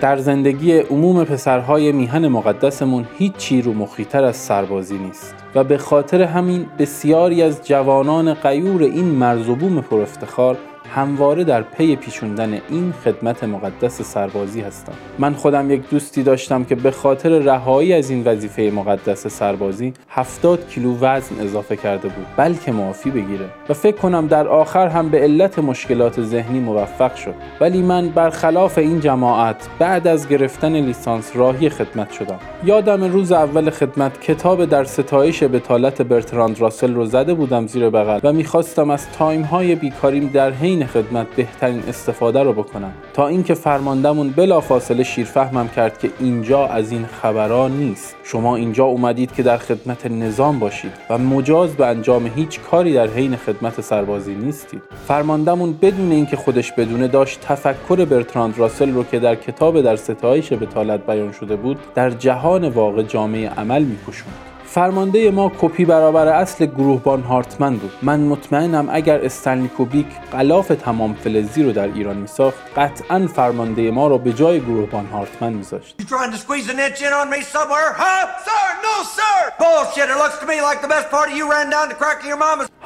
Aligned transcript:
در 0.00 0.16
زندگی 0.16 0.78
عموم 0.78 1.24
پسرهای 1.24 1.92
میهن 1.92 2.28
مقدسمون 2.28 3.06
هیچی 3.18 3.62
رو 3.62 3.74
مخیتر 3.74 4.24
از 4.24 4.36
سربازی 4.36 4.98
نیست. 4.98 5.34
و 5.54 5.64
به 5.64 5.78
خاطر 5.78 6.22
همین 6.22 6.66
بسیاری 6.78 7.42
از 7.42 7.66
جوانان 7.66 8.34
قیور 8.34 8.82
این 8.82 9.04
مرزوبوم 9.04 9.80
پر 9.80 10.00
افتخار 10.00 10.56
همواره 10.94 11.44
در 11.44 11.62
پی 11.62 11.96
پیچوندن 11.96 12.52
این 12.70 12.92
خدمت 13.04 13.44
مقدس 13.44 14.02
سربازی 14.02 14.60
هستم. 14.60 14.92
من 15.18 15.34
خودم 15.34 15.70
یک 15.70 15.90
دوستی 15.90 16.22
داشتم 16.22 16.64
که 16.64 16.74
به 16.74 16.90
خاطر 16.90 17.28
رهایی 17.38 17.92
از 17.92 18.10
این 18.10 18.24
وظیفه 18.24 18.72
مقدس 18.74 19.26
سربازی 19.26 19.94
70 20.08 20.68
کیلو 20.68 20.98
وزن 21.00 21.40
اضافه 21.40 21.76
کرده 21.76 22.08
بود. 22.08 22.26
بلکه 22.36 22.72
معافی 22.72 23.10
بگیره. 23.10 23.46
و 23.68 23.74
فکر 23.74 23.96
کنم 23.96 24.26
در 24.26 24.48
آخر 24.48 24.88
هم 24.88 25.08
به 25.08 25.20
علت 25.20 25.58
مشکلات 25.58 26.22
ذهنی 26.22 26.60
موفق 26.60 27.14
شد. 27.14 27.34
ولی 27.60 27.82
من 27.82 28.08
برخلاف 28.08 28.78
این 28.78 29.00
جماعت 29.00 29.68
بعد 29.78 30.06
از 30.06 30.28
گرفتن 30.28 30.72
لیسانس 30.72 31.30
راهی 31.34 31.68
خدمت 31.68 32.12
شدم. 32.12 32.38
یادم 32.64 33.04
روز 33.04 33.32
اول 33.32 33.70
خدمت 33.70 34.20
کتاب 34.20 34.64
در 34.64 34.84
ستایش 34.84 35.42
بطالت 35.42 36.02
برتراند 36.02 36.60
راسل 36.60 36.94
رو 36.94 37.06
زده 37.06 37.34
بودم 37.34 37.66
زیر 37.66 37.90
بغل 37.90 38.20
و 38.22 38.32
می‌خواستم 38.32 38.90
از 38.90 39.06
time 39.12 39.42
های 39.42 39.74
بیکاریم 39.74 40.30
در 40.34 40.50
حین 40.50 40.77
خدمت 40.86 41.26
بهترین 41.36 41.82
استفاده 41.88 42.42
رو 42.42 42.52
بکنم. 42.52 42.92
تا 43.14 43.28
اینکه 43.28 43.54
فرماندهمون 43.54 44.30
بلافاصله 44.30 45.04
شیرفهمم 45.04 45.68
کرد 45.68 45.98
که 45.98 46.10
اینجا 46.20 46.66
از 46.66 46.92
این 46.92 47.06
خبرها 47.06 47.68
نیست. 47.68 48.16
شما 48.24 48.56
اینجا 48.56 48.84
اومدید 48.84 49.32
که 49.32 49.42
در 49.42 49.56
خدمت 49.56 50.06
نظام 50.06 50.58
باشید 50.58 50.92
و 51.10 51.18
مجاز 51.18 51.76
به 51.76 51.86
انجام 51.86 52.26
هیچ 52.26 52.60
کاری 52.60 52.94
در 52.94 53.06
حین 53.06 53.36
خدمت 53.36 53.80
سربازی 53.80 54.34
نیستید. 54.34 54.82
فرماندهمون 55.08 55.78
بدون 55.82 56.12
اینکه 56.12 56.36
خودش 56.36 56.72
بدونه 56.72 57.08
داشت 57.08 57.40
تفکر 57.40 58.04
برتراند 58.04 58.58
راسل 58.58 58.90
رو 58.90 59.04
که 59.04 59.18
در 59.18 59.34
کتاب 59.34 59.80
در 59.80 59.96
ستایش 59.96 60.52
بتالت 60.52 61.06
بیان 61.06 61.32
شده 61.32 61.56
بود 61.56 61.78
در 61.94 62.10
جهان 62.10 62.68
واقع 62.68 63.02
جامعه 63.02 63.48
عمل 63.48 63.82
میپوشوند. 63.82 64.47
فرمانده 64.70 65.30
ما 65.30 65.52
کپی 65.60 65.84
برابر 65.84 66.28
اصل 66.28 66.66
گروهبان 66.66 67.22
هارتمن 67.22 67.76
بود. 67.76 67.92
من 68.02 68.20
مطمئنم 68.20 68.88
اگر 68.92 69.24
استنلی 69.24 69.68
کوبیک 69.68 70.06
قلاف 70.32 70.68
تمام 70.68 71.14
فلزی 71.14 71.62
رو 71.62 71.72
در 71.72 71.86
ایران 71.86 72.16
میساخت 72.16 72.58
قطعا 72.76 73.26
فرمانده 73.34 73.90
ما 73.90 74.08
رو 74.08 74.18
به 74.18 74.32
جای 74.32 74.60
گروهبان 74.60 75.06
هارتمن 75.06 75.52
میذاشت. 75.52 75.96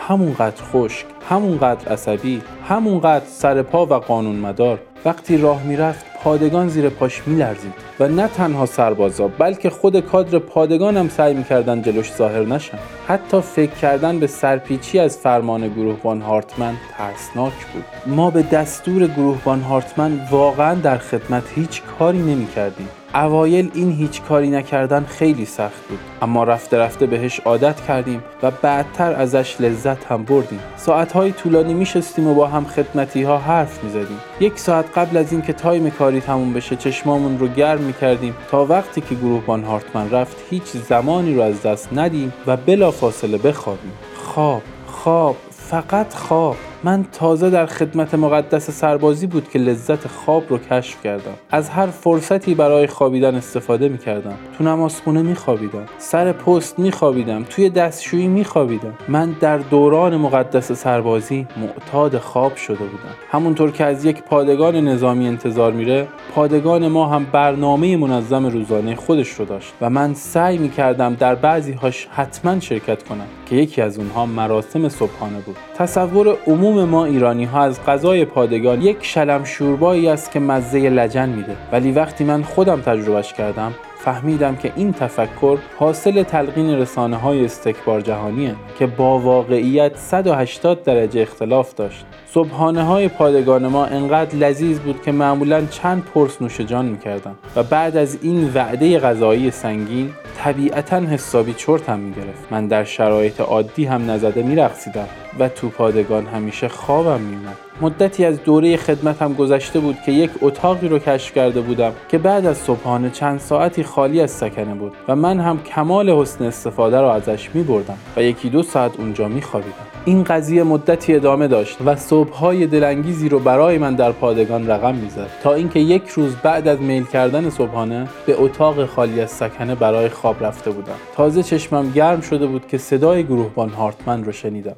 همونقدر 0.08 0.62
خشک 0.72 1.06
همونقدر 1.30 1.92
عصبی 1.92 2.42
همونقدر 2.68 3.26
سر 3.26 3.62
پا 3.62 3.86
و 3.86 3.94
قانون 3.94 4.36
مدار 4.36 4.78
وقتی 5.04 5.36
راه 5.38 5.62
می‌رفت 5.62 6.11
پادگان 6.24 6.68
زیر 6.68 6.88
پاش 6.88 7.22
میلرزید 7.26 7.72
و 8.00 8.08
نه 8.08 8.28
تنها 8.28 8.66
سربازا 8.66 9.28
بلکه 9.28 9.70
خود 9.70 10.00
کادر 10.00 10.38
پادگان 10.38 10.96
هم 10.96 11.08
سعی 11.08 11.34
می‌کردن 11.34 11.82
جلوش 11.82 12.12
ظاهر 12.12 12.44
نشن. 12.44 12.78
حتی 13.08 13.40
فکر 13.40 13.70
کردن 13.70 14.18
به 14.18 14.26
سرپیچی 14.26 14.98
از 14.98 15.16
فرمان 15.16 15.68
گروهبان 15.68 16.20
هارتمن 16.20 16.74
ترسناک 16.98 17.66
بود. 17.72 17.84
ما 18.06 18.30
به 18.30 18.42
دستور 18.42 19.06
گروهبان 19.06 19.60
هارتمن 19.60 20.20
واقعا 20.30 20.74
در 20.74 20.98
خدمت 20.98 21.44
هیچ 21.54 21.82
کاری 21.98 22.18
نمی‌کردیم. 22.18 22.88
اوایل 23.14 23.70
این 23.74 23.92
هیچ 23.92 24.22
کاری 24.22 24.50
نکردن 24.50 25.04
خیلی 25.04 25.44
سخت 25.44 25.88
بود. 25.88 25.98
اما 26.22 26.44
رفته 26.44 26.78
رفته 26.78 27.06
بهش 27.06 27.40
عادت 27.40 27.80
کردیم 27.80 28.24
و 28.42 28.50
بعدتر 28.50 29.12
ازش 29.12 29.60
لذت 29.60 30.04
هم 30.04 30.24
بردیم. 30.24 30.60
ساعتهای 30.76 31.32
طولانی 31.32 31.74
میشستیم 31.74 32.26
و 32.26 32.34
با 32.34 32.46
هم 32.46 32.64
خدمتی 32.64 33.22
ها 33.22 33.38
حرف 33.38 33.84
می‌زدیم. 33.84 34.18
یک 34.40 34.58
ساعت 34.58 34.98
قبل 34.98 35.16
از 35.16 35.32
اینکه 35.32 35.52
تایم 35.52 35.90
کاری 35.90 36.20
تموم 36.20 36.52
بشه 36.52 36.76
چشمامون 36.76 37.38
رو 37.38 37.48
گرم 37.48 37.80
می‌کردیم 37.80 38.34
تا 38.50 38.64
وقتی 38.64 39.00
که 39.00 39.14
گروهبان 39.14 39.64
هارتمن 39.64 40.10
رفت 40.10 40.36
هیچ 40.50 40.64
زمانی 40.64 41.34
رو 41.34 41.42
از 41.42 41.62
دست 41.62 41.88
ندیم 41.92 42.32
و 42.46 42.56
بلا 42.56 42.90
فاصله 42.90 43.38
بخوابیم. 43.38 43.92
خواب 44.16 44.62
خواب 44.86 45.36
فقط 45.50 46.14
خواب. 46.14 46.56
من 46.84 47.04
تازه 47.12 47.50
در 47.50 47.66
خدمت 47.66 48.14
مقدس 48.14 48.70
سربازی 48.70 49.26
بود 49.26 49.48
که 49.50 49.58
لذت 49.58 50.08
خواب 50.08 50.44
رو 50.48 50.58
کشف 50.58 51.02
کردم. 51.02 51.34
از 51.50 51.68
هر 51.68 51.86
فرصتی 51.86 52.54
برای 52.54 52.86
خوابیدن 52.86 53.34
استفاده 53.34 53.88
می 53.88 53.98
کردم 53.98 54.34
تو 54.58 54.64
نمازخونه 54.64 55.22
می 55.22 55.34
خوابیدم 55.34 55.84
سر 55.98 56.32
پست 56.32 56.78
می 56.78 56.92
خوابیدم 56.92 57.44
توی 57.50 57.70
دستشویی 57.70 58.26
می 58.28 58.44
خوابیدم 58.44 58.94
من 59.08 59.30
در 59.40 59.58
دوران 59.58 60.16
مقدس 60.16 60.72
سربازی 60.72 61.46
معتاد 61.56 62.18
خواب 62.18 62.56
شده 62.56 62.76
بودم. 62.76 63.14
همونطور 63.30 63.70
که 63.70 63.84
از 63.84 64.04
یک 64.04 64.22
پادگان 64.22 64.76
نظامی 64.76 65.28
انتظار 65.28 65.72
میره 65.72 66.08
پادگان 66.34 66.88
ما 66.88 67.06
هم 67.06 67.26
برنامه 67.32 67.96
منظم 67.96 68.46
روزانه 68.46 68.94
خودش 68.94 69.28
رو 69.28 69.44
داشت 69.44 69.72
و 69.80 69.90
من 69.90 70.14
سعی 70.14 70.58
می 70.58 70.70
کردم 70.70 71.14
در 71.14 71.34
بعضی 71.34 71.72
هاش 71.72 72.08
حتما 72.10 72.60
شرکت 72.60 73.02
کنم 73.02 73.26
که 73.46 73.56
یکی 73.56 73.82
از 73.82 73.98
اونها 73.98 74.26
مراسم 74.26 74.88
صبحانه 74.88 75.40
بود. 75.40 75.56
تصور 75.74 76.36
عموم 76.46 76.71
ما 76.78 77.04
ایرانی 77.04 77.44
ها 77.44 77.62
از 77.62 77.84
غذای 77.84 78.24
پادگان 78.24 78.82
یک 78.82 78.96
شلم 79.00 79.44
شوربایی 79.44 80.08
است 80.08 80.30
که 80.30 80.40
مزه 80.40 80.78
لجن 80.78 81.28
میده. 81.28 81.56
ولی 81.72 81.92
وقتی 81.92 82.24
من 82.24 82.42
خودم 82.42 82.80
تجربهش 82.80 83.32
کردم 83.32 83.74
فهمیدم 84.04 84.56
که 84.56 84.72
این 84.76 84.92
تفکر 84.92 85.58
حاصل 85.78 86.22
تلقین 86.22 86.70
رسانه 86.70 87.16
های 87.16 87.44
استکبار 87.44 88.00
جهانیه 88.00 88.54
که 88.78 88.86
با 88.86 89.18
واقعیت 89.18 89.96
180 89.96 90.84
درجه 90.84 91.20
اختلاف 91.20 91.74
داشت. 91.74 92.04
صبحانه 92.26 92.82
های 92.82 93.08
پادگان 93.08 93.66
ما 93.66 93.84
انقدر 93.84 94.36
لذیذ 94.36 94.78
بود 94.78 95.02
که 95.02 95.12
معمولا 95.12 95.66
چند 95.66 96.04
پرس 96.14 96.42
نوش 96.42 96.60
جان 96.60 96.84
می‌کردم 96.84 97.34
و 97.56 97.62
بعد 97.62 97.96
از 97.96 98.18
این 98.22 98.50
وعده 98.54 98.98
غذایی 98.98 99.50
سنگین 99.50 100.10
طبیعتا 100.38 100.96
حسابی 100.96 101.54
چرتم 101.54 101.98
می‌گرفت. 101.98 102.46
من 102.50 102.66
در 102.66 102.84
شرایط 102.84 103.40
عادی 103.40 103.84
هم 103.84 104.10
نزده 104.10 104.42
میرقصیدم. 104.42 105.08
و 105.38 105.48
تو 105.48 105.68
پادگان 105.68 106.26
همیشه 106.26 106.68
خوابم 106.68 107.20
میومد 107.20 107.56
مدتی 107.80 108.24
از 108.24 108.42
دوره 108.42 108.76
خدمتم 108.76 109.32
گذشته 109.32 109.80
بود 109.80 109.96
که 110.06 110.12
یک 110.12 110.30
اتاقی 110.40 110.88
رو 110.88 110.98
کشف 110.98 111.34
کرده 111.34 111.60
بودم 111.60 111.92
که 112.08 112.18
بعد 112.18 112.46
از 112.46 112.58
صبحانه 112.58 113.10
چند 113.10 113.40
ساعتی 113.40 113.82
خالی 113.82 114.20
از 114.20 114.30
سکنه 114.30 114.74
بود 114.74 114.92
و 115.08 115.16
من 115.16 115.40
هم 115.40 115.62
کمال 115.62 116.10
حسن 116.10 116.44
استفاده 116.44 117.00
رو 117.00 117.06
ازش 117.06 117.50
می 117.54 117.62
بردم 117.62 117.98
و 118.16 118.22
یکی 118.22 118.50
دو 118.50 118.62
ساعت 118.62 119.00
اونجا 119.00 119.28
می 119.28 119.42
خوابیدم 119.42 119.86
این 120.04 120.24
قضیه 120.24 120.62
مدتی 120.62 121.14
ادامه 121.14 121.48
داشت 121.48 121.78
و 121.86 121.96
صبحهای 121.96 122.66
دلانگیزی 122.66 123.28
رو 123.28 123.38
برای 123.38 123.78
من 123.78 123.94
در 123.94 124.12
پادگان 124.12 124.70
رقم 124.70 124.94
می‌زد 124.94 125.30
تا 125.42 125.54
اینکه 125.54 125.80
یک 125.80 126.08
روز 126.08 126.36
بعد 126.42 126.68
از 126.68 126.80
میل 126.80 127.04
کردن 127.04 127.50
صبحانه 127.50 128.08
به 128.26 128.42
اتاق 128.42 128.86
خالی 128.86 129.20
از 129.20 129.30
سکنه 129.30 129.74
برای 129.74 130.08
خواب 130.08 130.44
رفته 130.44 130.70
بودم. 130.70 130.96
تازه 131.16 131.42
چشمم 131.42 131.92
گرم 131.92 132.20
شده 132.20 132.46
بود 132.46 132.66
که 132.66 132.78
صدای 132.78 133.24
گروهبان 133.24 133.68
هارتمن 133.68 134.24
رو 134.24 134.32
شنیدم. 134.32 134.76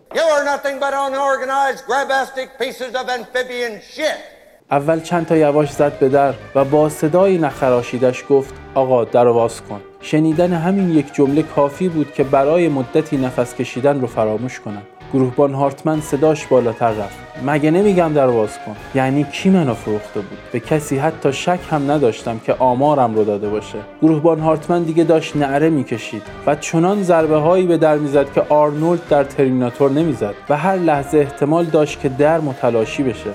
اول 4.70 5.00
چند 5.00 5.26
تا 5.26 5.36
یواش 5.36 5.72
زد 5.72 5.98
به 5.98 6.08
در 6.08 6.34
و 6.54 6.64
با 6.64 6.88
صدای 6.88 7.38
نخراشیدش 7.38 8.24
گفت 8.28 8.54
آقا 8.74 9.04
در 9.04 9.24
باز 9.24 9.62
کن. 9.62 9.80
شنیدن 10.00 10.52
همین 10.52 10.90
یک 10.90 11.14
جمله 11.14 11.42
کافی 11.42 11.88
بود 11.88 12.12
که 12.14 12.24
برای 12.24 12.68
مدتی 12.68 13.16
نفس 13.16 13.54
کشیدن 13.54 14.00
رو 14.00 14.06
فراموش 14.06 14.60
کنم. 14.60 14.82
گروهبان 15.12 15.54
هارتمن 15.54 16.00
صداش 16.00 16.46
بالاتر 16.46 16.90
رفت. 16.90 17.18
مگه 17.46 17.70
نمیگم 17.70 18.12
در 18.12 18.26
باز 18.26 18.58
کن؟ 18.66 18.76
یعنی 18.94 19.24
کی 19.24 19.50
منو 19.50 19.74
فروخته 19.74 20.20
بود؟ 20.20 20.38
به 20.52 20.60
کسی 20.60 20.98
حتی 20.98 21.32
شک 21.32 21.58
هم 21.70 21.90
نداشتم 21.90 22.38
که 22.38 22.54
آمارم 22.58 23.14
رو 23.14 23.24
داده 23.24 23.48
باشه. 23.48 23.78
گروهبان 24.02 24.40
هارتمن 24.40 24.82
دیگه 24.82 25.04
داشت 25.04 25.36
نعره 25.36 25.70
می‌کشید 25.70 26.22
و 26.46 26.54
چنان 26.54 27.02
ضربه 27.02 27.36
هایی 27.36 27.66
به 27.66 27.76
در 27.76 27.96
می‌زد 27.96 28.32
که 28.32 28.42
آرنولد 28.48 29.08
در 29.08 29.24
ترمیناتور 29.24 29.90
نمی‌زد 29.90 30.34
و 30.48 30.56
هر 30.56 30.76
لحظه 30.76 31.18
احتمال 31.18 31.64
داشت 31.64 32.00
که 32.00 32.08
در 32.08 32.40
متلاشی 32.40 33.02
بشه. 33.02 33.30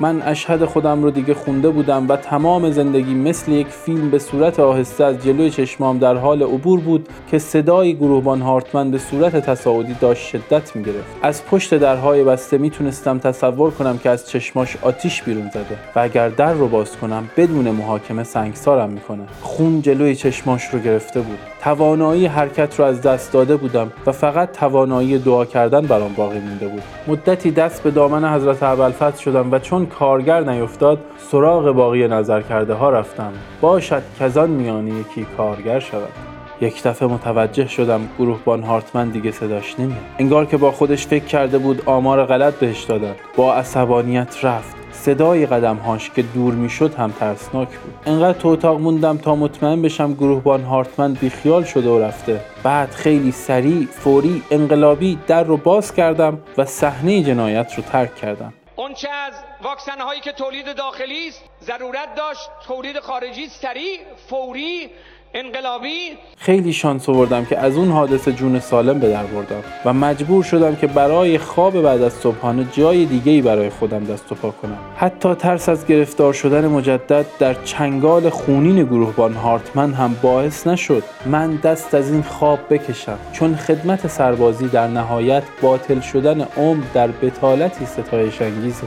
من 0.00 0.22
اشهد 0.22 0.64
خودم 0.64 1.02
رو 1.02 1.10
دیگه 1.10 1.34
خونده 1.34 1.68
بودم 1.68 2.08
و 2.08 2.16
تمام 2.16 2.70
زندگی 2.70 3.14
مثل 3.14 3.52
یک 3.52 3.66
فیلم 3.66 4.10
به 4.10 4.18
صورت 4.18 4.60
آهسته 4.60 5.04
از 5.04 5.24
جلوی 5.24 5.50
چشمام 5.50 5.98
در 5.98 6.14
حال 6.14 6.42
عبور 6.42 6.80
بود 6.80 7.08
که 7.30 7.38
صدای 7.38 7.94
گروهبان 7.94 8.40
هارتمن 8.40 8.90
به 8.90 8.98
صورت 8.98 9.36
تصاعدی 9.36 9.94
داشت 10.00 10.28
شدت 10.28 10.76
می‌گرفت. 10.76 11.16
از 11.22 11.46
پشت 11.46 11.74
درهای 11.74 12.24
بسته 12.24 12.58
می‌تونستم 12.58 13.18
تصور 13.18 13.70
کنم 13.70 13.98
که 13.98 14.10
از 14.10 14.28
چشماش 14.28 14.76
آتیش 14.82 15.22
بیرون 15.22 15.48
زده 15.48 15.78
و 15.96 16.00
اگر 16.00 16.28
در 16.28 16.52
رو 16.52 16.68
باز 16.68 16.96
کنم 16.96 17.28
بدون 17.36 17.70
محاکمه 17.70 18.24
سنگسارم 18.24 18.90
می‌کنه. 18.90 19.22
خون 19.42 19.82
جلوی 19.82 20.14
چشماش 20.14 20.64
رو 20.72 20.78
گرفته 20.78 21.20
بود. 21.20 21.38
توانایی 21.62 22.26
حرکت 22.26 22.78
رو 22.78 22.84
از 22.84 23.02
دست 23.02 23.32
داده 23.32 23.56
بودم 23.56 23.92
و 24.06 24.12
فقط 24.12 24.52
توانایی 24.52 25.18
دعا 25.18 25.44
کردن 25.44 25.80
برام 25.80 26.12
باقی 26.16 26.38
مونده 26.38 26.68
بود. 26.68 26.82
مدتی 27.08 27.50
دست 27.50 27.82
به 27.82 27.90
دامن 27.90 28.34
حضرت 28.34 28.62
ابوالفتح 28.62 29.18
شدم 29.18 29.52
و 29.52 29.58
چون 29.58 29.87
کارگر 29.88 30.40
نیفتاد 30.40 30.98
سراغ 31.30 31.72
باقی 31.72 32.08
نظر 32.08 32.42
کرده 32.42 32.74
ها 32.74 32.90
رفتم 32.90 33.32
باشد 33.60 34.02
کزان 34.20 34.50
میانی 34.50 34.90
یکی 34.90 35.26
کارگر 35.36 35.80
شود. 35.80 36.12
یک 36.60 36.82
دفعه 36.82 37.08
متوجه 37.08 37.68
شدم 37.68 38.00
گروهبان 38.18 38.62
هارتمن 38.62 39.08
دیگه 39.08 39.30
صداش 39.30 39.80
نمیاد. 39.80 39.98
انگار 40.18 40.44
که 40.44 40.56
با 40.56 40.70
خودش 40.70 41.06
فکر 41.06 41.24
کرده 41.24 41.58
بود 41.58 41.82
آمار 41.86 42.24
غلط 42.24 42.54
بهش 42.54 42.84
دادن. 42.84 43.14
با 43.36 43.54
عصبانیت 43.54 44.44
رفت. 44.44 44.76
صدای 44.92 45.46
قدمهاش 45.46 46.10
که 46.10 46.22
دور 46.22 46.54
می‌شد 46.54 46.94
هم 46.94 47.10
ترسناک 47.20 47.68
بود. 47.68 47.94
انقدر 48.06 48.38
تو 48.38 48.48
اتاق 48.48 48.80
موندم 48.80 49.16
تا 49.16 49.34
مطمئن 49.34 49.82
بشم 49.82 50.12
گروهبان 50.12 50.62
هارتمن 50.62 51.12
بیخیال 51.12 51.64
شده 51.64 51.90
و 51.90 51.98
رفته. 51.98 52.40
بعد 52.62 52.90
خیلی 52.90 53.32
سریع 53.32 53.86
فوری 53.90 54.42
انقلابی 54.50 55.18
در 55.26 55.44
رو 55.44 55.56
باز 55.56 55.94
کردم 55.94 56.38
و 56.58 56.64
صحنه 56.64 57.22
جنایت 57.22 57.74
رو 57.76 57.82
ترک 57.82 58.14
کردم. 58.14 58.52
اونچه 58.88 59.10
از 59.10 59.34
واکسن 59.62 60.00
هایی 60.00 60.20
که 60.20 60.32
تولید 60.32 60.76
داخلی 60.76 61.28
است 61.28 61.44
ضرورت 61.62 62.14
داشت 62.14 62.50
تولید 62.66 63.00
خارجی 63.00 63.48
سریع 63.48 64.00
فوری 64.28 64.90
انقلابی. 65.34 66.10
خیلی 66.36 66.72
شانس 66.72 67.08
آوردم 67.08 67.44
که 67.44 67.58
از 67.58 67.76
اون 67.76 67.90
حادثه 67.90 68.32
جون 68.32 68.60
سالم 68.60 68.98
به 68.98 69.08
در 69.08 69.24
بردم 69.24 69.62
و 69.84 69.92
مجبور 69.92 70.44
شدم 70.44 70.76
که 70.76 70.86
برای 70.86 71.38
خواب 71.38 71.82
بعد 71.82 72.02
از 72.02 72.12
صبحانه 72.12 72.66
جای 72.72 73.04
دیگه 73.04 73.32
ای 73.32 73.42
برای 73.42 73.70
خودم 73.70 74.04
دست 74.04 74.32
و 74.32 74.34
پا 74.34 74.50
کنم. 74.50 74.78
حتی 74.96 75.34
ترس 75.34 75.68
از 75.68 75.86
گرفتار 75.86 76.32
شدن 76.32 76.66
مجدد 76.66 77.26
در 77.38 77.54
چنگال 77.54 78.30
خونین 78.30 78.84
گروهبان 78.84 79.34
هارتمن 79.34 79.92
هم 79.92 80.16
باعث 80.22 80.66
نشد 80.66 81.02
من 81.26 81.56
دست 81.56 81.94
از 81.94 82.10
این 82.10 82.22
خواب 82.22 82.58
بکشم 82.70 83.18
چون 83.32 83.56
خدمت 83.56 84.06
سربازی 84.06 84.68
در 84.68 84.86
نهایت 84.86 85.42
باطل 85.62 86.00
شدن 86.00 86.46
عمر 86.56 86.84
در 86.94 87.08
بتالتی 87.08 87.86
ستایش 87.86 88.42
انگیزه 88.42 88.86